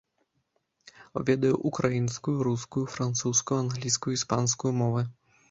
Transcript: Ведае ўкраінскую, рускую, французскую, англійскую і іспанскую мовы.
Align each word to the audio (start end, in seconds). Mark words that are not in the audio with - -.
Ведае 1.27 1.51
ўкраінскую, 1.71 2.33
рускую, 2.47 2.85
французскую, 2.95 3.59
англійскую 3.67 4.13
і 4.17 4.19
іспанскую 4.21 4.75
мовы. 4.81 5.07